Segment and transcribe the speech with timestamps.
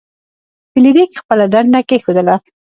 [0.71, 2.35] فلیریک خپله ډنډه کیښودله.